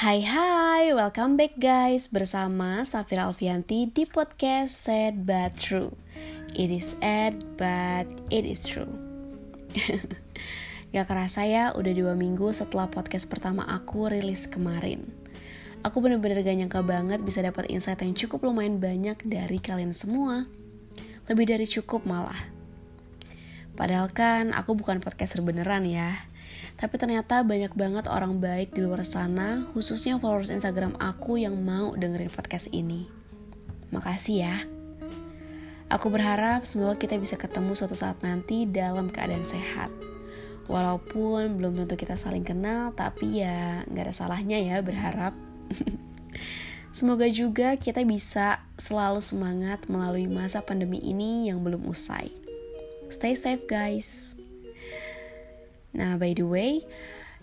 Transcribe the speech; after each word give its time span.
Hai 0.00 0.24
hai, 0.24 0.96
welcome 0.96 1.36
back 1.36 1.60
guys 1.60 2.08
bersama 2.08 2.88
Safira 2.88 3.28
Alfianti 3.28 3.84
di 3.84 4.08
podcast 4.08 4.72
Sad 4.72 5.28
But 5.28 5.60
True. 5.60 5.92
It 6.56 6.72
is 6.72 6.96
sad 6.96 7.36
but 7.60 8.08
it 8.32 8.48
is 8.48 8.64
true. 8.64 8.88
Gak 10.96 11.04
kerasa 11.04 11.44
ya, 11.44 11.76
udah 11.76 11.92
dua 11.92 12.16
minggu 12.16 12.48
setelah 12.56 12.88
podcast 12.88 13.28
pertama 13.28 13.68
aku 13.68 14.08
rilis 14.08 14.48
kemarin. 14.48 15.04
Aku 15.84 16.00
bener-bener 16.00 16.40
gak 16.40 16.56
nyangka 16.56 16.80
banget 16.80 17.20
bisa 17.20 17.44
dapat 17.44 17.68
insight 17.68 18.00
yang 18.00 18.16
cukup 18.16 18.48
lumayan 18.48 18.80
banyak 18.80 19.20
dari 19.20 19.60
kalian 19.60 19.92
semua. 19.92 20.48
Lebih 21.28 21.44
dari 21.44 21.68
cukup 21.68 22.08
malah. 22.08 22.40
Padahal 23.76 24.08
kan 24.08 24.56
aku 24.56 24.72
bukan 24.72 25.04
podcaster 25.04 25.44
beneran 25.44 25.84
ya 25.84 26.29
tapi 26.76 26.94
ternyata 27.00 27.42
banyak 27.42 27.72
banget 27.74 28.04
orang 28.06 28.38
baik 28.38 28.76
di 28.76 28.84
luar 28.84 29.02
sana, 29.02 29.66
khususnya 29.72 30.20
followers 30.20 30.52
Instagram 30.52 30.94
aku 31.00 31.40
yang 31.40 31.58
mau 31.58 31.96
dengerin 31.96 32.30
podcast 32.30 32.70
ini. 32.70 33.10
Makasih 33.90 34.36
ya. 34.46 34.56
Aku 35.90 36.06
berharap 36.06 36.62
semoga 36.62 36.94
kita 36.94 37.18
bisa 37.18 37.34
ketemu 37.34 37.74
suatu 37.74 37.98
saat 37.98 38.22
nanti 38.22 38.62
dalam 38.62 39.10
keadaan 39.10 39.42
sehat. 39.42 39.90
Walaupun 40.70 41.58
belum 41.58 41.82
tentu 41.82 41.98
kita 41.98 42.14
saling 42.14 42.46
kenal, 42.46 42.94
tapi 42.94 43.42
ya 43.42 43.82
nggak 43.90 44.06
ada 44.06 44.14
salahnya 44.14 44.62
ya 44.62 44.78
berharap. 44.86 45.34
Semoga 46.94 47.26
juga 47.30 47.74
kita 47.74 48.02
bisa 48.06 48.62
selalu 48.78 49.22
semangat 49.22 49.86
melalui 49.86 50.26
masa 50.26 50.62
pandemi 50.62 50.98
ini 51.02 51.50
yang 51.50 51.62
belum 51.62 51.86
usai. 51.86 52.30
Stay 53.10 53.34
safe 53.34 53.66
guys. 53.66 54.39
Nah, 55.90 56.14
by 56.14 56.34
the 56.38 56.46
way, 56.46 56.86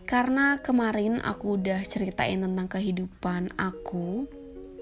karena 0.08 0.64
kemarin 0.64 1.20
aku 1.20 1.60
udah 1.60 1.84
ceritain 1.84 2.40
tentang 2.40 2.72
kehidupan 2.72 3.52
aku, 3.60 4.24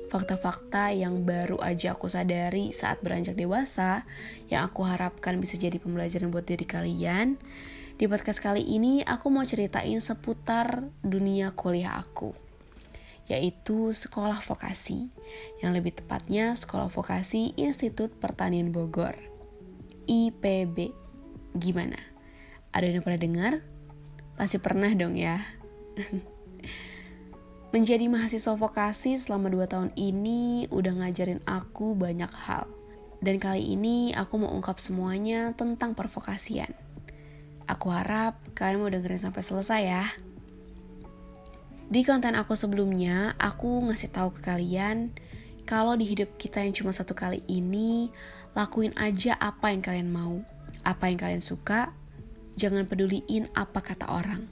fakta-fakta 0.06 0.94
yang 0.94 1.26
baru 1.26 1.58
aja 1.58 1.98
aku 1.98 2.06
sadari 2.06 2.70
saat 2.70 3.02
beranjak 3.02 3.34
dewasa, 3.34 4.06
yang 4.54 4.70
aku 4.70 4.86
harapkan 4.86 5.42
bisa 5.42 5.58
jadi 5.58 5.81
pembelajaran 5.81 6.30
buat 6.30 6.45
diri 6.45 6.66
kalian. 6.70 7.42
Di 7.95 8.06
podcast 8.06 8.44
kali 8.44 8.62
ini, 8.62 9.02
aku 9.02 9.34
mau 9.34 9.42
ceritain 9.48 9.98
seputar 9.98 10.86
dunia 11.02 11.56
kuliah 11.58 11.98
aku, 11.98 12.38
yaitu 13.26 13.95
sekolah 13.98 14.45
vokasi, 14.45 15.09
yang 15.66 15.73
lebih 15.73 15.98
tepatnya 15.98 16.54
Sekolah 16.54 16.92
Vokasi 16.92 17.58
Institut 17.58 18.14
Pertanian 18.20 18.70
Bogor, 18.70 19.17
IPB. 20.06 20.94
Gimana? 21.56 22.14
Ada 22.76 22.92
yang 22.92 23.08
pernah 23.08 23.22
dengar? 23.23 23.54
Pasti 24.36 24.59
pernah 24.59 24.92
dong 24.92 25.16
ya. 25.16 25.40
Menjadi 27.73 28.12
mahasiswa 28.12 28.59
vokasi 28.59 29.16
selama 29.16 29.48
2 29.48 29.72
tahun 29.72 29.90
ini 29.95 30.67
udah 30.67 31.00
ngajarin 31.00 31.40
aku 31.48 31.95
banyak 31.95 32.28
hal. 32.28 32.67
Dan 33.23 33.40
kali 33.40 33.80
ini 33.80 34.12
aku 34.12 34.44
mau 34.44 34.52
ungkap 34.52 34.76
semuanya 34.76 35.56
tentang 35.56 35.95
pervokasian. 35.95 36.76
Aku 37.64 37.95
harap 37.95 38.36
kalian 38.54 38.84
mau 38.84 38.92
dengerin 38.92 39.23
sampai 39.23 39.39
selesai 39.39 39.82
ya. 39.82 40.06
Di 41.88 42.04
konten 42.04 42.36
aku 42.36 42.60
sebelumnya, 42.60 43.39
aku 43.39 43.88
ngasih 43.88 44.12
tahu 44.12 44.36
ke 44.36 44.52
kalian 44.52 45.16
kalau 45.66 45.95
di 45.98 46.06
hidup 46.06 46.36
kita 46.38 46.62
yang 46.62 46.76
cuma 46.76 46.92
satu 46.94 47.16
kali 47.17 47.42
ini, 47.50 48.12
lakuin 48.54 48.94
aja 49.00 49.34
apa 49.39 49.73
yang 49.73 49.82
kalian 49.82 50.10
mau, 50.14 50.44
apa 50.86 51.10
yang 51.10 51.17
kalian 51.17 51.42
suka, 51.42 51.89
jangan 52.56 52.88
peduliin 52.88 53.52
apa 53.53 53.84
kata 53.84 54.08
orang. 54.09 54.48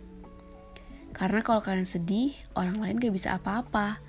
Karena 1.14 1.46
kalau 1.46 1.62
kalian 1.62 1.88
sedih, 1.88 2.34
orang 2.58 2.82
lain 2.82 2.98
gak 3.00 3.14
bisa 3.14 3.38
apa-apa. 3.38 4.02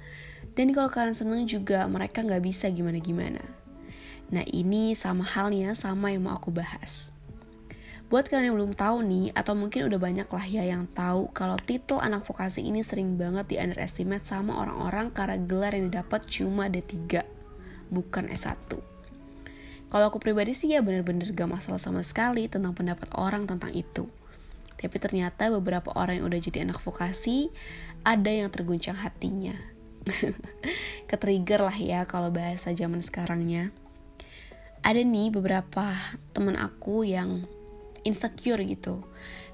Dan 0.56 0.72
kalau 0.72 0.88
kalian 0.88 1.14
seneng 1.14 1.44
juga, 1.44 1.84
mereka 1.86 2.24
gak 2.24 2.42
bisa 2.42 2.70
gimana-gimana. 2.72 3.44
Nah 4.32 4.44
ini 4.48 4.96
sama 4.96 5.22
halnya 5.22 5.76
sama 5.76 6.10
yang 6.10 6.26
mau 6.26 6.34
aku 6.34 6.48
bahas. 6.48 7.12
Buat 8.08 8.28
kalian 8.28 8.52
yang 8.52 8.56
belum 8.56 8.72
tahu 8.76 8.96
nih, 9.04 9.26
atau 9.36 9.52
mungkin 9.56 9.88
udah 9.88 10.00
banyak 10.00 10.28
lah 10.28 10.46
ya 10.46 10.62
yang 10.64 10.84
tahu 10.92 11.32
kalau 11.32 11.56
titel 11.60 11.98
anak 11.98 12.24
vokasi 12.24 12.62
ini 12.62 12.84
sering 12.84 13.16
banget 13.16 13.48
di 13.52 13.56
underestimate 13.58 14.28
sama 14.28 14.60
orang-orang 14.60 15.10
karena 15.10 15.36
gelar 15.40 15.72
yang 15.74 15.88
didapat 15.90 16.24
cuma 16.28 16.68
D3, 16.70 17.20
bukan 17.90 18.30
S1. 18.30 18.93
Kalau 19.94 20.10
aku 20.10 20.18
pribadi 20.18 20.58
sih 20.58 20.74
ya 20.74 20.82
bener-bener 20.82 21.30
gak 21.30 21.46
masalah 21.46 21.78
sama 21.78 22.02
sekali 22.02 22.50
tentang 22.50 22.74
pendapat 22.74 23.14
orang 23.14 23.46
tentang 23.46 23.70
itu. 23.70 24.10
Tapi 24.74 24.98
ternyata 24.98 25.54
beberapa 25.54 25.94
orang 25.94 26.18
yang 26.18 26.26
udah 26.26 26.40
jadi 26.42 26.66
anak 26.66 26.82
vokasi, 26.82 27.54
ada 28.02 28.26
yang 28.26 28.50
terguncang 28.50 28.98
hatinya. 28.98 29.54
Ketrigger 31.08 31.62
lah 31.62 31.78
ya 31.78 32.10
kalau 32.10 32.34
bahasa 32.34 32.74
zaman 32.74 33.06
sekarangnya. 33.06 33.70
Ada 34.82 34.98
nih 35.06 35.30
beberapa 35.30 35.94
temen 36.34 36.58
aku 36.58 37.06
yang 37.06 37.46
insecure 38.02 38.66
gitu. 38.66 39.06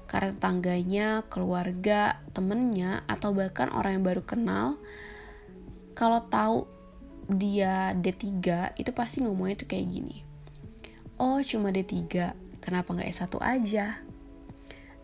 Karena 0.09 0.33
tetangganya, 0.33 1.21
keluarga, 1.29 2.17
temennya, 2.33 3.05
atau 3.05 3.29
bahkan 3.37 3.69
orang 3.69 4.01
yang 4.01 4.05
baru 4.09 4.25
kenal, 4.25 4.81
kalau 5.93 6.25
tahu 6.33 6.65
dia 7.29 7.93
D3 7.93 8.41
itu 8.81 8.89
pasti 8.89 9.21
ngomongnya 9.21 9.61
tuh 9.61 9.69
kayak 9.69 9.85
gini 9.85 10.30
oh 11.21 11.37
cuma 11.45 11.69
D3, 11.69 12.09
kenapa 12.57 12.97
nggak 12.97 13.13
S1 13.13 13.37
aja? 13.37 14.01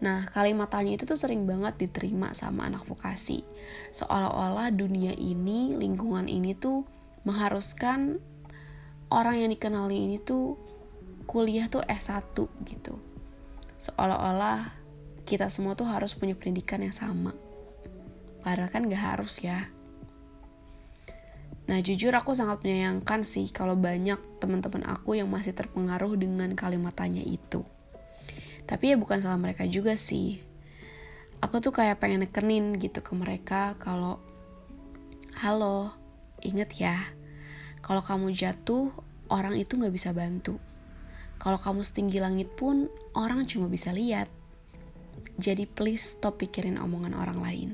Nah, 0.02 0.30
kalimat 0.30 0.70
tanya 0.70 0.98
itu 0.98 1.06
tuh 1.06 1.18
sering 1.18 1.46
banget 1.46 1.78
diterima 1.78 2.34
sama 2.34 2.66
anak 2.66 2.86
vokasi. 2.90 3.46
Seolah-olah 3.94 4.74
dunia 4.74 5.14
ini, 5.14 5.78
lingkungan 5.78 6.26
ini 6.26 6.58
tuh 6.58 6.86
mengharuskan 7.26 8.18
orang 9.14 9.46
yang 9.46 9.50
dikenali 9.54 9.98
ini 9.98 10.18
tuh 10.22 10.58
kuliah 11.30 11.70
tuh 11.70 11.86
S1 11.86 12.34
gitu. 12.66 12.98
Seolah-olah 13.78 14.74
kita 15.26 15.50
semua 15.54 15.78
tuh 15.78 15.86
harus 15.86 16.18
punya 16.18 16.34
pendidikan 16.34 16.82
yang 16.82 16.94
sama. 16.94 17.34
Padahal 18.42 18.72
kan 18.74 18.90
gak 18.90 19.18
harus 19.18 19.44
ya. 19.44 19.70
Nah 21.68 21.84
jujur 21.84 22.16
aku 22.16 22.32
sangat 22.32 22.64
menyayangkan 22.64 23.28
sih 23.28 23.52
kalau 23.52 23.76
banyak 23.76 24.16
teman-teman 24.40 24.88
aku 24.88 25.20
yang 25.20 25.28
masih 25.28 25.52
terpengaruh 25.52 26.16
dengan 26.16 26.56
kalimat 26.56 26.96
tanya 26.96 27.20
itu. 27.20 27.68
Tapi 28.64 28.92
ya 28.92 28.96
bukan 28.96 29.20
salah 29.20 29.40
mereka 29.40 29.68
juga 29.68 30.00
sih. 30.00 30.40
Aku 31.44 31.60
tuh 31.60 31.76
kayak 31.76 32.00
pengen 32.00 32.24
nekenin 32.24 32.80
gitu 32.80 33.04
ke 33.04 33.12
mereka 33.14 33.76
kalau 33.78 34.24
Halo, 35.38 35.94
inget 36.42 36.82
ya, 36.82 36.98
kalau 37.86 38.02
kamu 38.02 38.34
jatuh, 38.34 38.90
orang 39.30 39.54
itu 39.54 39.78
gak 39.78 39.94
bisa 39.94 40.10
bantu. 40.10 40.58
Kalau 41.38 41.62
kamu 41.62 41.86
setinggi 41.86 42.18
langit 42.18 42.50
pun, 42.58 42.90
orang 43.14 43.46
cuma 43.46 43.70
bisa 43.70 43.94
lihat. 43.94 44.26
Jadi 45.38 45.70
please 45.70 46.18
stop 46.18 46.42
pikirin 46.42 46.82
omongan 46.82 47.14
orang 47.14 47.38
lain. 47.38 47.70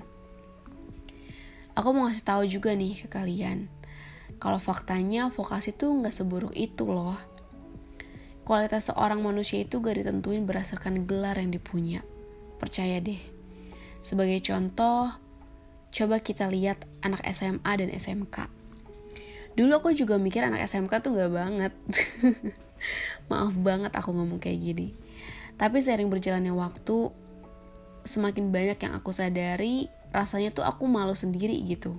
Aku 1.80 1.96
mau 1.96 2.04
ngasih 2.12 2.28
tahu 2.28 2.44
juga 2.52 2.76
nih 2.76 3.00
ke 3.00 3.08
kalian 3.08 3.72
kalau 4.38 4.60
faktanya 4.60 5.30
vokasi 5.32 5.74
tuh 5.74 5.92
nggak 6.02 6.14
seburuk 6.14 6.54
itu 6.54 6.88
loh. 6.88 7.18
Kualitas 8.44 8.92
seorang 8.92 9.24
manusia 9.24 9.64
itu 9.64 9.80
gak 9.80 10.04
ditentuin 10.04 10.44
berdasarkan 10.44 11.08
gelar 11.08 11.40
yang 11.40 11.48
dipunya. 11.48 12.04
Percaya 12.60 13.00
deh. 13.00 13.20
Sebagai 14.04 14.44
contoh, 14.44 15.16
coba 15.96 16.20
kita 16.20 16.52
lihat 16.52 16.84
anak 17.00 17.24
SMA 17.32 17.72
dan 17.80 17.88
SMK. 17.88 18.52
Dulu 19.56 19.72
aku 19.80 19.96
juga 19.96 20.20
mikir 20.20 20.44
anak 20.44 20.68
SMK 20.68 20.92
tuh 21.00 21.16
gak 21.16 21.32
banget. 21.32 21.72
Maaf 23.32 23.56
banget 23.56 23.96
aku 23.96 24.12
ngomong 24.12 24.44
kayak 24.44 24.60
gini. 24.60 24.92
Tapi 25.56 25.80
sering 25.80 26.12
berjalannya 26.12 26.52
waktu, 26.52 27.16
semakin 28.04 28.52
banyak 28.52 28.76
yang 28.76 28.94
aku 29.00 29.16
sadari, 29.16 29.88
rasanya 30.12 30.52
tuh 30.52 30.68
aku 30.68 30.84
malu 30.84 31.16
sendiri 31.16 31.56
gitu 31.64 31.96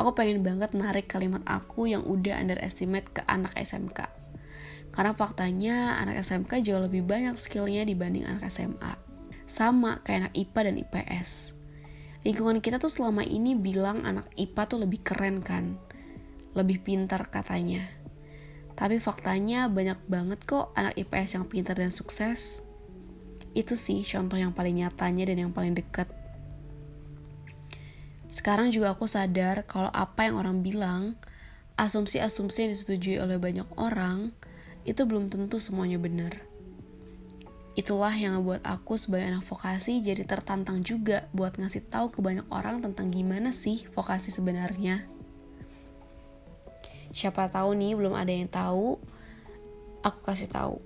aku 0.00 0.16
pengen 0.16 0.40
banget 0.40 0.72
narik 0.72 1.06
kalimat 1.12 1.44
aku 1.44 1.84
yang 1.86 2.02
udah 2.02 2.40
underestimate 2.40 3.06
ke 3.12 3.20
anak 3.28 3.52
SMK. 3.54 4.08
Karena 4.90 5.14
faktanya 5.14 6.00
anak 6.02 6.24
SMK 6.26 6.66
jauh 6.66 6.82
lebih 6.82 7.06
banyak 7.06 7.38
skillnya 7.38 7.86
dibanding 7.86 8.26
anak 8.26 8.50
SMA. 8.50 8.98
Sama 9.46 10.02
kayak 10.02 10.28
anak 10.28 10.34
IPA 10.34 10.60
dan 10.66 10.76
IPS. 10.82 11.30
Lingkungan 12.26 12.58
kita 12.60 12.76
tuh 12.76 12.92
selama 12.92 13.24
ini 13.24 13.56
bilang 13.56 14.04
anak 14.04 14.28
IPA 14.36 14.62
tuh 14.66 14.78
lebih 14.82 15.00
keren 15.00 15.40
kan. 15.40 15.78
Lebih 16.52 16.82
pintar 16.82 17.30
katanya. 17.30 17.86
Tapi 18.74 18.98
faktanya 18.98 19.70
banyak 19.70 20.00
banget 20.08 20.40
kok 20.44 20.74
anak 20.74 20.98
IPS 20.98 21.38
yang 21.38 21.46
pintar 21.46 21.78
dan 21.78 21.94
sukses. 21.94 22.64
Itu 23.56 23.74
sih 23.74 24.02
contoh 24.04 24.38
yang 24.38 24.54
paling 24.54 24.82
nyatanya 24.84 25.30
dan 25.30 25.48
yang 25.48 25.52
paling 25.54 25.74
dekat 25.74 26.10
sekarang 28.30 28.70
juga 28.70 28.94
aku 28.94 29.10
sadar 29.10 29.66
kalau 29.66 29.90
apa 29.90 30.30
yang 30.30 30.38
orang 30.38 30.62
bilang, 30.62 31.18
asumsi-asumsi 31.74 32.66
yang 32.66 32.70
disetujui 32.70 33.18
oleh 33.18 33.42
banyak 33.42 33.66
orang, 33.74 34.30
itu 34.86 35.02
belum 35.02 35.26
tentu 35.26 35.58
semuanya 35.58 35.98
benar. 35.98 36.38
Itulah 37.74 38.14
yang 38.14 38.38
ngebuat 38.38 38.66
aku 38.66 38.98
sebagai 38.98 39.30
anak 39.30 39.46
vokasi 39.46 40.02
jadi 40.02 40.26
tertantang 40.26 40.82
juga 40.82 41.30
buat 41.30 41.54
ngasih 41.54 41.86
tahu 41.86 42.10
ke 42.10 42.18
banyak 42.18 42.46
orang 42.50 42.82
tentang 42.82 43.10
gimana 43.14 43.54
sih 43.54 43.86
vokasi 43.94 44.34
sebenarnya. 44.34 45.06
Siapa 47.10 47.50
tahu 47.50 47.74
nih 47.74 47.98
belum 47.98 48.14
ada 48.14 48.30
yang 48.30 48.46
tahu, 48.46 48.98
aku 50.06 50.20
kasih 50.22 50.46
tahu. 50.46 50.78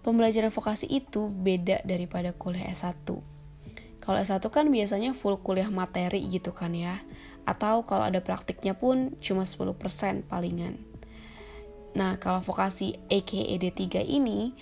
Pembelajaran 0.00 0.50
vokasi 0.50 0.88
itu 0.88 1.28
beda 1.28 1.84
daripada 1.84 2.32
kuliah 2.32 2.72
S1. 2.72 2.96
Kalau 4.00 4.16
S1 4.16 4.40
kan 4.48 4.72
biasanya 4.72 5.12
full 5.12 5.36
kuliah 5.40 5.68
materi 5.68 6.24
gitu 6.28 6.56
kan 6.56 6.72
ya. 6.72 7.04
Atau 7.44 7.84
kalau 7.84 8.08
ada 8.08 8.20
praktiknya 8.24 8.72
pun 8.72 9.16
cuma 9.20 9.44
10% 9.44 10.24
palingan. 10.24 10.80
Nah, 11.92 12.16
kalau 12.22 12.40
vokasi 12.40 12.96
AKA 13.10 13.58
D3 13.58 14.06
ini, 14.06 14.54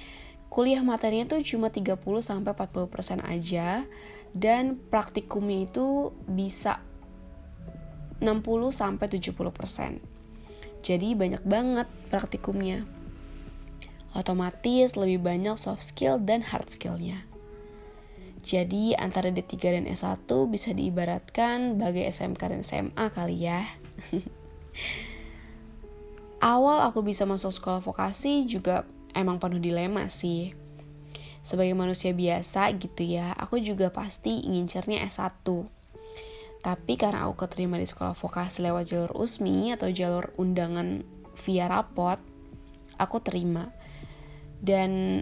kuliah 0.49 0.81
materinya 0.81 1.37
tuh 1.37 1.45
cuma 1.45 1.69
30 1.69 2.01
sampai 2.25 2.57
40% 2.57 3.21
aja 3.21 3.85
dan 4.33 4.81
praktikumnya 4.89 5.69
itu 5.69 6.17
bisa 6.25 6.81
60 8.19 8.75
sampai 8.75 9.07
70%. 9.07 10.03
Jadi 10.83 11.09
banyak 11.15 11.43
banget 11.45 11.89
praktikumnya. 12.09 12.89
Otomatis 14.17 14.97
lebih 14.97 15.21
banyak 15.21 15.61
soft 15.61 15.85
skill 15.85 16.17
dan 16.17 16.41
hard 16.43 16.73
skillnya. 16.73 17.28
Jadi 18.49 18.97
antara 18.97 19.29
D3 19.29 19.61
dan 19.61 19.85
S1 19.85 20.25
bisa 20.49 20.73
diibaratkan 20.73 21.77
bagai 21.77 22.09
SMK 22.09 22.41
dan 22.49 22.65
SMA 22.65 23.05
kali 23.13 23.45
ya. 23.45 23.69
Awal 26.41 26.89
aku 26.89 27.05
bisa 27.05 27.29
masuk 27.29 27.53
sekolah 27.53 27.85
vokasi 27.85 28.49
juga 28.49 28.89
emang 29.13 29.37
penuh 29.37 29.61
dilema 29.61 30.09
sih. 30.09 30.57
Sebagai 31.45 31.77
manusia 31.77 32.17
biasa 32.17 32.73
gitu 32.81 33.05
ya, 33.05 33.37
aku 33.37 33.61
juga 33.61 33.93
pasti 33.93 34.41
ngincernya 34.49 35.05
S1. 35.05 35.45
Tapi 36.65 36.93
karena 36.97 37.29
aku 37.29 37.45
keterima 37.45 37.77
di 37.77 37.85
sekolah 37.85 38.17
vokasi 38.17 38.65
lewat 38.65 38.89
jalur 38.89 39.13
USMI 39.13 39.77
atau 39.77 39.93
jalur 39.93 40.33
undangan 40.41 41.05
via 41.45 41.69
rapot, 41.69 42.17
aku 42.97 43.21
terima. 43.21 43.69
Dan 44.57 45.21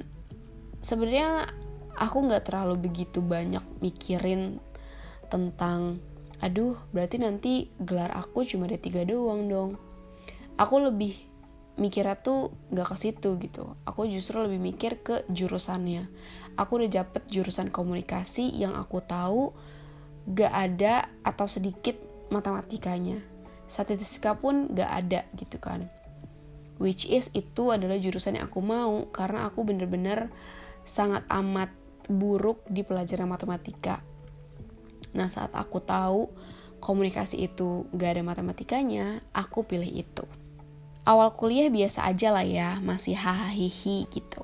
sebenarnya 0.78 1.50
aku 1.96 2.28
nggak 2.28 2.52
terlalu 2.52 2.88
begitu 2.88 3.24
banyak 3.24 3.64
mikirin 3.80 4.60
tentang 5.32 5.98
aduh 6.38 6.76
berarti 6.92 7.16
nanti 7.16 7.72
gelar 7.80 8.12
aku 8.12 8.44
cuma 8.44 8.68
ada 8.68 8.76
tiga 8.76 9.02
doang 9.08 9.48
dong. 9.48 9.70
Aku 10.56 10.80
lebih 10.80 11.16
mikirnya 11.76 12.16
tuh 12.16 12.52
gak 12.72 12.88
ke 12.92 12.96
situ 12.96 13.36
gitu. 13.36 13.76
Aku 13.84 14.08
justru 14.08 14.40
lebih 14.40 14.60
mikir 14.60 15.04
ke 15.04 15.28
jurusannya. 15.28 16.08
Aku 16.56 16.80
udah 16.80 17.04
dapet 17.04 17.28
jurusan 17.28 17.68
komunikasi 17.68 18.48
yang 18.56 18.72
aku 18.72 19.04
tahu 19.04 19.52
gak 20.32 20.52
ada 20.52 21.12
atau 21.20 21.44
sedikit 21.44 22.00
matematikanya. 22.32 23.20
Statistika 23.68 24.32
pun 24.32 24.72
gak 24.72 24.90
ada 24.90 25.20
gitu 25.36 25.60
kan. 25.60 25.92
Which 26.80 27.08
is 27.08 27.28
itu 27.36 27.72
adalah 27.72 28.00
jurusan 28.00 28.40
yang 28.40 28.48
aku 28.48 28.60
mau 28.64 29.08
karena 29.12 29.48
aku 29.48 29.64
bener-bener 29.64 30.32
sangat 30.84 31.24
amat 31.28 31.72
buruk 32.10 32.62
di 32.66 32.82
pelajaran 32.86 33.28
matematika 33.28 34.02
nah 35.16 35.30
saat 35.30 35.52
aku 35.54 35.80
tahu 35.80 36.28
komunikasi 36.80 37.46
itu 37.46 37.88
gak 37.96 38.18
ada 38.18 38.22
matematikanya 38.22 39.24
aku 39.32 39.64
pilih 39.64 39.88
itu 39.88 40.26
awal 41.06 41.32
kuliah 41.38 41.70
biasa 41.70 42.10
aja 42.10 42.34
lah 42.34 42.42
ya, 42.42 42.82
masih 42.82 43.14
hahaha 43.14 43.94
gitu. 44.10 44.42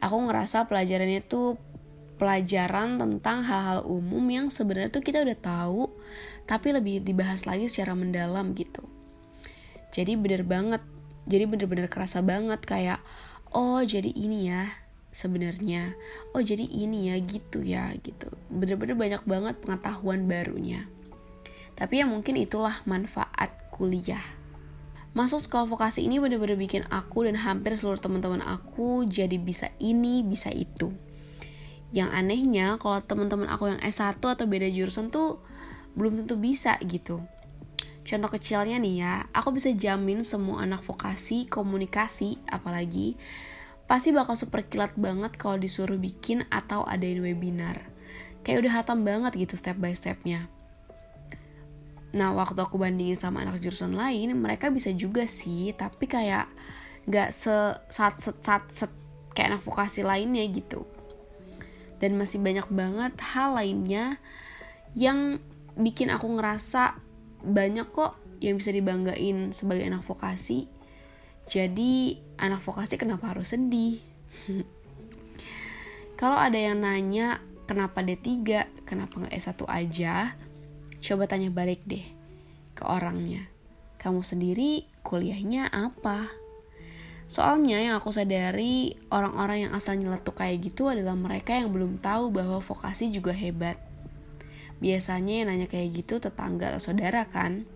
Aku 0.00 0.16
ngerasa 0.24 0.64
pelajarannya 0.64 1.20
tuh 1.20 1.60
pelajaran 2.16 2.96
tentang 2.96 3.44
hal-hal 3.44 3.84
umum 3.84 4.24
yang 4.32 4.46
sebenarnya 4.48 4.88
tuh 4.88 5.04
kita 5.04 5.20
udah 5.20 5.36
tahu, 5.36 5.92
tapi 6.48 6.72
lebih 6.72 7.04
dibahas 7.04 7.44
lagi 7.44 7.68
secara 7.68 7.92
mendalam 7.92 8.56
gitu. 8.56 8.80
Jadi 9.92 10.16
bener 10.16 10.42
banget, 10.48 10.80
jadi 11.28 11.44
bener-bener 11.44 11.92
kerasa 11.92 12.24
banget 12.24 12.64
kayak, 12.64 13.04
oh 13.52 13.84
jadi 13.84 14.08
ini 14.08 14.48
ya 14.48 14.64
sebenarnya, 15.10 15.94
oh 16.32 16.42
jadi 16.42 16.64
ini 16.64 17.10
ya 17.10 17.16
gitu 17.20 17.60
ya 17.62 17.90
gitu. 18.00 18.30
Bener-bener 18.50 18.94
banyak 18.94 19.22
banget 19.26 19.54
pengetahuan 19.62 20.30
barunya. 20.30 20.86
Tapi 21.74 22.02
ya 22.02 22.06
mungkin 22.06 22.38
itulah 22.38 22.82
manfaat 22.86 23.50
kuliah 23.74 24.40
masuk 25.10 25.42
sekolah 25.42 25.66
vokasi 25.66 26.06
ini 26.06 26.22
bener-bener 26.22 26.54
bikin 26.54 26.86
aku 26.86 27.26
dan 27.26 27.34
hampir 27.34 27.74
seluruh 27.74 27.98
teman-teman 27.98 28.38
aku 28.46 29.02
jadi 29.10 29.42
bisa 29.42 29.74
ini, 29.82 30.22
bisa 30.22 30.54
itu. 30.54 30.94
Yang 31.90 32.10
anehnya 32.14 32.78
kalau 32.78 33.02
teman-teman 33.02 33.50
aku 33.50 33.74
yang 33.74 33.82
S1 33.82 34.22
atau 34.22 34.46
beda 34.46 34.70
jurusan 34.70 35.10
tuh 35.10 35.42
belum 35.98 36.22
tentu 36.22 36.38
bisa 36.38 36.78
gitu. 36.86 37.18
Contoh 38.06 38.30
kecilnya 38.30 38.78
nih 38.78 38.94
ya, 39.02 39.14
aku 39.34 39.58
bisa 39.58 39.74
jamin 39.74 40.22
semua 40.22 40.62
anak 40.62 40.86
vokasi, 40.86 41.50
komunikasi 41.50 42.38
apalagi 42.46 43.18
pasti 43.90 44.14
bakal 44.14 44.38
super 44.38 44.62
kilat 44.62 44.94
banget 44.94 45.34
kalau 45.34 45.58
disuruh 45.58 45.98
bikin 45.98 46.46
atau 46.46 46.86
adain 46.86 47.18
webinar. 47.18 47.90
Kayak 48.46 48.62
udah 48.62 48.72
hatam 48.78 49.02
banget 49.02 49.34
gitu 49.34 49.58
step 49.58 49.82
by 49.82 49.90
stepnya. 49.90 50.46
Nah 52.14 52.30
waktu 52.30 52.62
aku 52.62 52.78
bandingin 52.78 53.18
sama 53.18 53.42
anak 53.42 53.58
jurusan 53.58 53.98
lain, 53.98 54.30
mereka 54.38 54.70
bisa 54.70 54.94
juga 54.94 55.26
sih, 55.26 55.74
tapi 55.74 56.06
kayak 56.06 56.46
gak 57.10 57.34
se 57.34 57.50
sat 57.90 58.14
set 58.22 58.38
sat 58.46 58.62
set 58.70 58.94
kayak 59.34 59.58
anak 59.58 59.62
vokasi 59.66 60.06
lainnya 60.06 60.46
gitu. 60.46 60.86
Dan 61.98 62.14
masih 62.14 62.38
banyak 62.38 62.70
banget 62.70 63.18
hal 63.34 63.58
lainnya 63.58 64.22
yang 64.94 65.42
bikin 65.74 66.14
aku 66.14 66.30
ngerasa 66.30 66.94
banyak 67.42 67.90
kok 67.90 68.14
yang 68.38 68.54
bisa 68.54 68.70
dibanggain 68.70 69.50
sebagai 69.50 69.82
anak 69.82 70.06
vokasi. 70.06 70.70
Jadi 71.50 72.14
anak 72.38 72.62
vokasi 72.62 72.94
kenapa 72.94 73.34
harus 73.34 73.50
sedih? 73.50 73.98
Kalau 76.20 76.38
ada 76.38 76.54
yang 76.54 76.78
nanya 76.78 77.42
kenapa 77.66 78.06
D3, 78.06 78.22
kenapa 78.86 79.18
nggak 79.18 79.34
S1 79.34 79.66
aja? 79.66 80.38
Coba 81.02 81.26
tanya 81.26 81.50
balik 81.50 81.82
deh 81.90 82.06
ke 82.78 82.86
orangnya. 82.86 83.50
Kamu 83.98 84.22
sendiri 84.22 84.86
kuliahnya 85.02 85.74
apa? 85.74 86.30
Soalnya 87.26 87.82
yang 87.82 87.98
aku 87.98 88.14
sadari 88.14 88.94
orang-orang 89.10 89.66
yang 89.66 89.72
asalnya 89.74 90.14
letuk 90.14 90.38
kayak 90.38 90.70
gitu 90.70 90.86
adalah 90.86 91.18
mereka 91.18 91.58
yang 91.58 91.74
belum 91.74 91.98
tahu 91.98 92.30
bahwa 92.30 92.62
vokasi 92.62 93.10
juga 93.10 93.34
hebat. 93.34 93.74
Biasanya 94.78 95.42
yang 95.42 95.48
nanya 95.50 95.66
kayak 95.66 95.98
gitu 95.98 96.22
tetangga 96.22 96.70
atau 96.70 96.78
saudara 96.78 97.26
kan, 97.26 97.66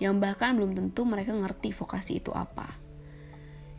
yang 0.00 0.16
bahkan 0.16 0.56
belum 0.56 0.72
tentu 0.72 1.04
mereka 1.04 1.36
ngerti 1.36 1.76
vokasi 1.76 2.24
itu 2.24 2.32
apa. 2.32 2.87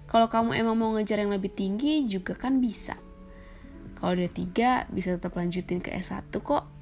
Kalau 0.09 0.25
kamu 0.25 0.57
emang 0.57 0.75
mau 0.75 0.89
ngejar 0.97 1.21
yang 1.21 1.29
lebih 1.29 1.53
tinggi 1.53 2.09
juga 2.09 2.33
kan 2.33 2.57
bisa. 2.57 2.97
Kalau 4.01 4.17
udah 4.17 4.31
tiga 4.33 4.89
bisa 4.89 5.13
tetap 5.13 5.37
lanjutin 5.37 5.77
ke 5.79 5.93
S1 5.93 6.33
kok 6.33 6.79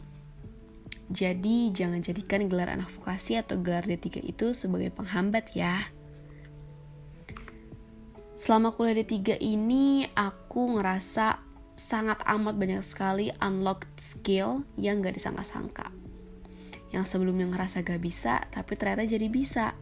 jadi 1.07 1.71
jangan 1.71 2.03
jadikan 2.03 2.51
gelar 2.51 2.67
anak 2.67 2.91
vokasi 2.91 3.39
atau 3.39 3.55
gelar 3.63 3.87
D3 3.87 4.27
itu 4.27 4.51
sebagai 4.51 4.91
penghambat 4.91 5.55
ya. 5.55 5.87
Selama 8.35 8.75
kuliah 8.75 9.01
D3 9.01 9.39
ini 9.39 10.03
aku 10.13 10.77
ngerasa 10.77 11.39
sangat 11.79 12.19
amat 12.27 12.59
banyak 12.59 12.83
sekali 12.83 13.31
unlocked 13.39 13.97
skill 13.97 14.67
yang 14.75 14.99
gak 14.99 15.15
disangka-sangka. 15.15 15.95
Yang 16.91 17.15
sebelumnya 17.15 17.47
ngerasa 17.55 17.87
gak 17.87 18.03
bisa, 18.03 18.43
tapi 18.51 18.75
ternyata 18.75 19.07
jadi 19.07 19.31
bisa. 19.31 19.79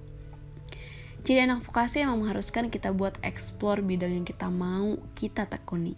Jadi 1.25 1.41
anak 1.41 1.65
vokasi 1.65 2.05
yang 2.05 2.21
mengharuskan 2.21 2.69
kita 2.69 2.93
buat 2.93 3.17
explore 3.25 3.81
bidang 3.81 4.13
yang 4.13 4.25
kita 4.29 4.45
mau 4.53 5.01
kita 5.17 5.49
tekuni 5.49 5.97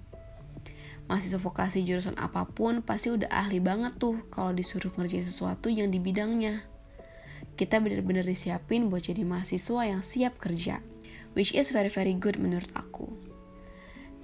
mahasiswa 1.07 1.39
vokasi 1.39 1.87
jurusan 1.87 2.19
apa 2.19 2.43
pun 2.43 2.83
pasti 2.83 3.15
udah 3.15 3.31
ahli 3.31 3.63
banget 3.63 3.95
tuh 3.95 4.19
kalau 4.27 4.51
disuruh 4.51 4.91
ngerjain 4.93 5.23
sesuatu 5.23 5.71
yang 5.71 5.87
di 5.87 6.03
bidangnya. 6.03 6.67
Kita 7.57 7.81
bener-bener 7.81 8.21
disiapin 8.21 8.91
buat 8.91 9.09
jadi 9.09 9.25
mahasiswa 9.25 9.81
yang 9.87 10.03
siap 10.05 10.37
kerja, 10.37 10.83
which 11.33 11.55
is 11.55 11.73
very 11.73 11.89
very 11.89 12.13
good 12.13 12.37
menurut 12.37 12.69
aku. 12.77 13.09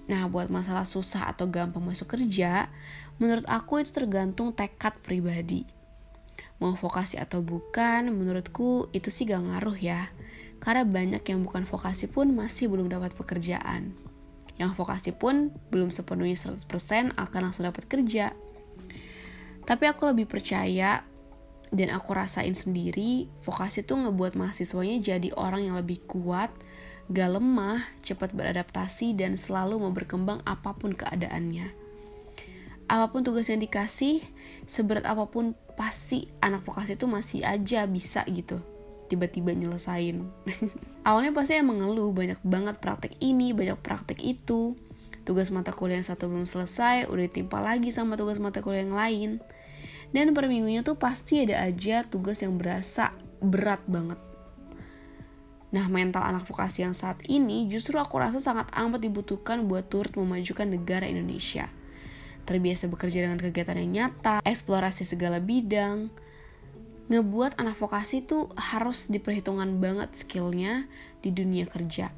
Nah, 0.05 0.27
buat 0.27 0.51
masalah 0.51 0.83
susah 0.83 1.31
atau 1.31 1.47
gampang 1.47 1.81
masuk 1.81 2.19
kerja, 2.19 2.67
menurut 3.17 3.47
aku 3.47 3.81
itu 3.81 3.95
tergantung 3.95 4.51
tekad 4.51 4.99
pribadi. 4.99 5.63
Mau 6.63 6.79
vokasi 6.79 7.19
atau 7.19 7.43
bukan, 7.43 8.07
menurutku 8.07 8.87
itu 8.95 9.11
sih 9.11 9.27
gak 9.27 9.43
ngaruh 9.43 9.75
ya. 9.75 10.07
Karena 10.63 10.87
banyak 10.87 11.27
yang 11.27 11.43
bukan 11.43 11.67
vokasi 11.67 12.07
pun 12.07 12.31
masih 12.31 12.71
belum 12.71 12.87
dapat 12.87 13.11
pekerjaan. 13.19 13.91
Yang 14.55 14.71
vokasi 14.79 15.11
pun 15.11 15.51
belum 15.67 15.91
sepenuhnya 15.91 16.39
100% 16.39 17.19
akan 17.19 17.39
langsung 17.43 17.67
dapat 17.67 17.83
kerja. 17.91 18.31
Tapi 19.67 19.83
aku 19.91 20.07
lebih 20.07 20.23
percaya 20.31 21.03
dan 21.73 21.89
aku 21.89 22.13
rasain 22.13 22.53
sendiri, 22.53 23.27
vokasi 23.41 23.81
tuh 23.81 23.97
ngebuat 23.97 24.37
mahasiswanya 24.37 25.01
jadi 25.01 25.33
orang 25.33 25.67
yang 25.67 25.75
lebih 25.75 26.05
kuat, 26.05 26.53
gak 27.09 27.33
lemah, 27.33 27.81
cepat 28.05 28.31
beradaptasi, 28.31 29.17
dan 29.17 29.35
selalu 29.35 29.81
mau 29.81 29.91
berkembang 29.91 30.39
apa 30.45 30.77
pun 30.77 30.93
keadaannya. 30.93 31.83
apa 32.83 33.09
pun 33.09 33.25
tugas 33.25 33.49
yang 33.49 33.63
dikasih, 33.63 34.21
seberat 34.69 35.07
apa 35.07 35.25
pun 35.25 35.57
pasti 35.73 36.29
anak 36.41 36.61
vokasi 36.61 36.95
itu 36.95 37.05
masih 37.09 37.41
aja 37.41 37.85
bisa 37.89 38.21
gitu 38.29 38.61
tiba-tiba 39.13 39.53
nyelesain. 39.53 40.25
Awalnya 41.07 41.35
pasti 41.35 41.59
emang 41.59 41.83
ngeluh, 41.83 42.09
banyak 42.09 42.41
banget 42.41 42.81
praktek 42.81 43.13
ini, 43.21 43.53
banyak 43.53 43.77
praktek 43.77 44.17
itu. 44.23 44.73
Tugas 45.21 45.53
mata 45.53 45.69
kuliah 45.69 46.01
yang 46.01 46.07
satu 46.07 46.27
belum 46.27 46.49
selesai, 46.49 47.07
udah 47.07 47.23
ditimpa 47.29 47.61
lagi 47.61 47.93
sama 47.93 48.17
tugas 48.17 48.41
mata 48.41 48.65
kuliah 48.65 48.81
yang 48.81 48.97
lain. 48.97 49.29
Dan 50.09 50.33
per 50.33 50.49
minggunya 50.49 50.81
tuh 50.81 50.97
pasti 50.97 51.45
ada 51.45 51.61
aja 51.61 52.01
tugas 52.05 52.41
yang 52.41 52.57
berasa 52.57 53.13
berat 53.37 53.85
banget. 53.85 54.17
Nah, 55.73 55.89
mental 55.89 56.21
anak 56.21 56.45
vokasi 56.45 56.85
yang 56.85 56.93
saat 56.93 57.17
ini 57.25 57.65
justru 57.65 57.97
aku 57.97 58.21
rasa 58.21 58.37
sangat 58.37 58.69
amat 58.77 59.01
dibutuhkan 59.01 59.65
buat 59.65 59.89
turut 59.89 60.13
memajukan 60.13 60.69
negara 60.69 61.09
Indonesia 61.09 61.65
terbiasa 62.43 62.91
bekerja 62.91 63.25
dengan 63.25 63.39
kegiatan 63.39 63.79
yang 63.79 63.91
nyata, 63.91 64.43
eksplorasi 64.43 65.07
segala 65.07 65.39
bidang, 65.39 66.11
ngebuat 67.11 67.59
anak 67.59 67.75
vokasi 67.75 68.23
tuh 68.23 68.47
harus 68.55 69.11
diperhitungkan 69.11 69.79
banget 69.83 70.15
skillnya 70.15 70.87
di 71.19 71.35
dunia 71.35 71.67
kerja. 71.67 72.11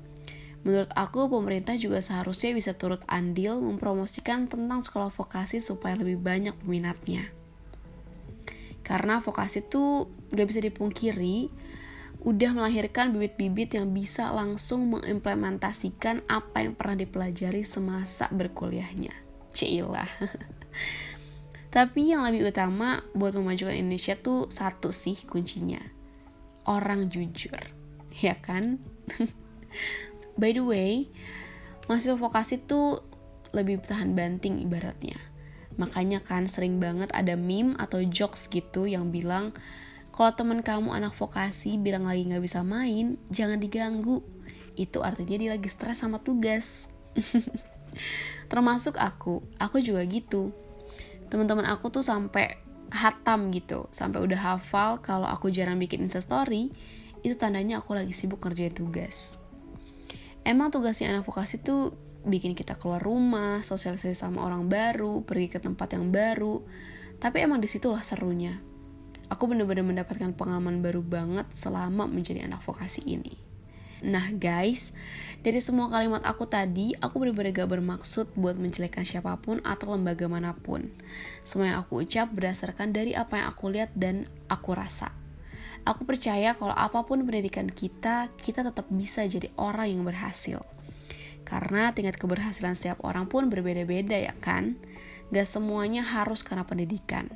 Menurut 0.66 0.90
aku, 0.98 1.30
pemerintah 1.30 1.78
juga 1.78 2.02
seharusnya 2.02 2.58
bisa 2.58 2.74
turut 2.74 3.02
andil 3.06 3.62
mempromosikan 3.62 4.50
tentang 4.50 4.82
sekolah 4.82 5.14
vokasi 5.14 5.62
supaya 5.62 5.94
lebih 5.94 6.18
banyak 6.18 6.58
peminatnya. 6.58 7.30
Karena 8.82 9.22
vokasi 9.22 9.66
tuh 9.66 10.10
gak 10.34 10.50
bisa 10.50 10.62
dipungkiri, 10.62 11.50
udah 12.26 12.58
melahirkan 12.58 13.14
bibit-bibit 13.14 13.78
yang 13.78 13.94
bisa 13.94 14.34
langsung 14.34 14.90
mengimplementasikan 14.90 16.26
apa 16.26 16.66
yang 16.66 16.74
pernah 16.74 16.98
dipelajari 16.98 17.62
semasa 17.62 18.26
berkuliahnya. 18.34 19.25
Cilah. 19.56 20.12
Tapi 21.76 22.12
yang 22.12 22.28
lebih 22.28 22.52
utama 22.52 23.04
buat 23.16 23.32
memajukan 23.36 23.76
Indonesia 23.76 24.20
tuh 24.20 24.52
satu 24.52 24.92
sih 24.92 25.16
kuncinya. 25.28 25.80
Orang 26.68 27.08
jujur. 27.08 27.60
Ya 28.20 28.36
kan? 28.40 28.80
By 30.40 30.52
the 30.52 30.64
way, 30.64 31.08
mahasiswa 31.88 32.20
vokasi 32.20 32.64
tuh 32.68 33.00
lebih 33.56 33.80
tahan 33.84 34.16
banting 34.16 34.60
ibaratnya. 34.64 35.16
Makanya 35.76 36.24
kan 36.24 36.48
sering 36.48 36.80
banget 36.80 37.12
ada 37.12 37.36
meme 37.36 37.76
atau 37.80 38.04
jokes 38.04 38.48
gitu 38.48 38.88
yang 38.88 39.12
bilang 39.12 39.52
kalau 40.16 40.32
teman 40.32 40.64
kamu 40.64 40.96
anak 40.96 41.12
vokasi 41.12 41.76
bilang 41.76 42.08
lagi 42.08 42.24
nggak 42.24 42.40
bisa 42.40 42.64
main, 42.64 43.20
jangan 43.28 43.60
diganggu. 43.60 44.24
Itu 44.80 45.04
artinya 45.04 45.36
dia 45.36 45.52
lagi 45.60 45.68
stres 45.68 46.00
sama 46.00 46.24
tugas. 46.24 46.88
termasuk 48.48 48.96
aku 49.00 49.42
aku 49.58 49.82
juga 49.82 50.02
gitu. 50.06 50.54
Teman-teman 51.28 51.66
aku 51.66 51.90
tuh 51.90 52.06
sampai 52.06 52.62
hatam 52.94 53.50
gitu 53.50 53.90
sampai 53.90 54.22
udah 54.22 54.56
hafal 54.56 55.02
kalau 55.02 55.26
aku 55.26 55.50
jarang 55.50 55.82
bikin 55.82 56.06
instastory 56.06 56.70
itu 57.26 57.34
tandanya 57.34 57.82
aku 57.82 57.98
lagi 57.98 58.14
sibuk 58.14 58.40
ngerjain 58.46 58.72
tugas. 58.72 59.42
Emang 60.46 60.70
tugasnya 60.70 61.10
anak 61.10 61.26
vokasi 61.26 61.58
tuh 61.58 61.98
bikin 62.22 62.54
kita 62.54 62.78
keluar 62.78 63.02
rumah 63.02 63.66
sosialisasi 63.66 64.14
sama 64.14 64.46
orang 64.46 64.70
baru 64.70 65.26
pergi 65.26 65.50
ke 65.50 65.58
tempat 65.58 65.98
yang 65.98 66.14
baru. 66.14 66.62
Tapi 67.18 67.42
emang 67.42 67.58
di 67.58 67.66
situlah 67.66 68.06
serunya. 68.06 68.62
Aku 69.34 69.50
bener-bener 69.50 69.82
mendapatkan 69.82 70.38
pengalaman 70.38 70.86
baru 70.86 71.02
banget 71.02 71.50
selama 71.50 72.06
menjadi 72.06 72.46
anak 72.46 72.62
vokasi 72.62 73.02
ini 73.10 73.55
Nah 74.04 74.28
guys, 74.36 74.92
dari 75.46 75.64
semua 75.64 75.88
kalimat 75.88 76.20
aku 76.28 76.50
tadi, 76.50 76.92
aku 77.00 77.22
benar-benar 77.22 77.54
gak 77.54 77.72
bermaksud 77.72 78.34
buat 78.36 78.60
menjelekkan 78.60 79.08
siapa 79.08 79.38
pun 79.40 79.64
atau 79.64 79.96
lembaga 79.96 80.28
mana 80.28 80.52
pun. 80.52 80.92
Semua 81.48 81.72
yang 81.72 81.80
aku 81.86 82.04
ucap 82.04 82.34
berdasarkan 82.34 82.92
dari 82.92 83.16
apa 83.16 83.40
yang 83.40 83.48
aku 83.54 83.72
lihat 83.72 83.94
dan 83.96 84.28
aku 84.52 84.76
rasa. 84.76 85.16
Aku 85.86 86.02
percaya 86.04 86.58
kalau 86.58 86.74
apa 86.74 87.06
pun 87.06 87.24
pendidikan 87.24 87.70
kita, 87.70 88.34
kita 88.42 88.66
tetap 88.66 88.90
bisa 88.90 89.22
jadi 89.30 89.54
orang 89.56 89.94
yang 89.94 90.04
berhasil. 90.04 90.66
Karena 91.46 91.94
tingkat 91.94 92.18
keberhasilan 92.18 92.74
setiap 92.74 93.06
orang 93.06 93.30
pun 93.30 93.48
berbeda-beda 93.54 94.18
ya 94.18 94.34
kan? 94.42 94.76
Gak 95.30 95.46
semuanya 95.46 96.02
harus 96.02 96.42
karena 96.42 96.66
pendidikan. 96.66 97.30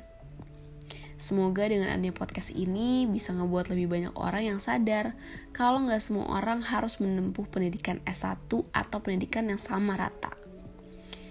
Semoga 1.20 1.68
dengan 1.68 1.92
adanya 1.92 2.16
podcast 2.16 2.48
ini 2.56 3.04
bisa 3.04 3.36
ngebuat 3.36 3.68
lebih 3.76 3.92
banyak 3.92 4.16
orang 4.16 4.56
yang 4.56 4.56
sadar 4.56 5.12
kalau 5.52 5.84
nggak 5.84 6.00
semua 6.00 6.40
orang 6.40 6.64
harus 6.64 6.96
menempuh 6.96 7.44
pendidikan 7.44 8.00
S1 8.08 8.48
atau 8.48 8.98
pendidikan 9.04 9.44
yang 9.44 9.60
sama 9.60 10.00
rata. 10.00 10.32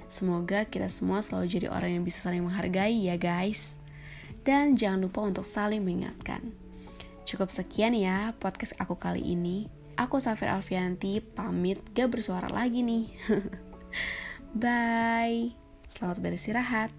Semoga 0.05 0.69
kita 0.69 0.93
semua 0.93 1.25
selalu 1.25 1.49
jadi 1.49 1.67
orang 1.73 1.97
yang 1.97 2.03
bisa 2.05 2.21
saling 2.21 2.45
menghargai 2.45 3.09
ya 3.09 3.17
guys. 3.17 3.81
Dan 4.45 4.77
jangan 4.77 5.09
lupa 5.09 5.25
untuk 5.25 5.41
saling 5.41 5.81
mengingatkan. 5.81 6.53
Cukup 7.25 7.49
sekian 7.49 7.97
ya 7.97 8.37
podcast 8.37 8.77
aku 8.77 8.93
kali 8.93 9.25
ini. 9.25 9.73
Aku 9.97 10.21
Safir 10.21 10.53
Alfianti, 10.53 11.17
pamit 11.17 11.81
gak 11.97 12.13
bersuara 12.13 12.45
lagi 12.45 12.85
nih. 12.85 13.09
Bye. 14.61 15.57
Selamat 15.89 16.21
beristirahat. 16.21 16.98